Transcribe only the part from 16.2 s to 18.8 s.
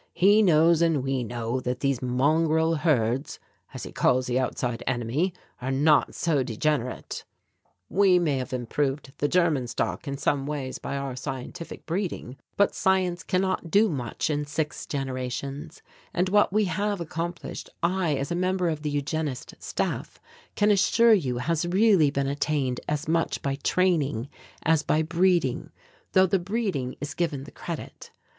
what we have accomplished, I as a member